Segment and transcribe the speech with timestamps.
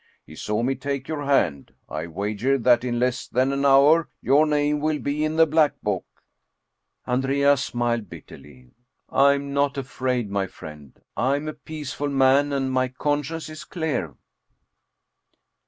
[0.25, 4.47] He saw me take your hand; I wager that in less than an hour your
[4.47, 6.07] name will be in the black book."
[7.05, 8.71] Andrea smiled bitterly."
[9.09, 10.99] I am not afraid, my friend.
[11.15, 14.15] I am a peaceful man and my conscience is clear."